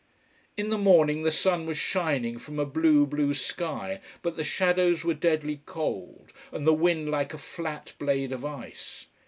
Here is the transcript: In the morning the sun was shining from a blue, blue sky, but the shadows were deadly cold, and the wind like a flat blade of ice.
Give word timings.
In 0.57 0.69
the 0.69 0.79
morning 0.79 1.21
the 1.21 1.31
sun 1.31 1.67
was 1.67 1.77
shining 1.77 2.39
from 2.39 2.57
a 2.57 2.65
blue, 2.65 3.05
blue 3.05 3.35
sky, 3.35 4.01
but 4.23 4.35
the 4.35 4.43
shadows 4.43 5.05
were 5.05 5.13
deadly 5.13 5.61
cold, 5.67 6.33
and 6.51 6.65
the 6.65 6.73
wind 6.73 7.09
like 7.11 7.35
a 7.35 7.37
flat 7.37 7.93
blade 7.99 8.31
of 8.31 8.43
ice. 8.43 9.05